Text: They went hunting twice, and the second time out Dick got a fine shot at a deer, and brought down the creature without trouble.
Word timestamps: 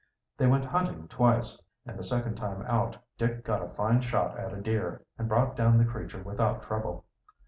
They 0.35 0.47
went 0.47 0.65
hunting 0.65 1.07
twice, 1.09 1.61
and 1.85 1.95
the 1.95 2.01
second 2.03 2.33
time 2.33 2.63
out 2.63 2.97
Dick 3.19 3.43
got 3.45 3.61
a 3.61 3.69
fine 3.69 4.01
shot 4.01 4.35
at 4.35 4.51
a 4.51 4.59
deer, 4.59 5.03
and 5.19 5.29
brought 5.29 5.55
down 5.55 5.77
the 5.77 5.85
creature 5.85 6.23
without 6.23 6.63
trouble. 6.63 7.05